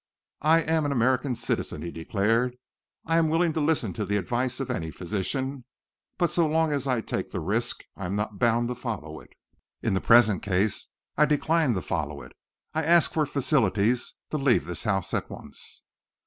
[0.41, 2.57] "I am an American citizen," he declared.
[3.05, 5.63] "I am willing to listen to the advice of any physician,
[6.17, 9.33] but so long as I take the risk, I am not bound to follow it.
[9.83, 10.87] "In the present case
[11.17, 12.31] I decline to follow it.
[12.73, 15.83] I ask for facilities to leave this house at once."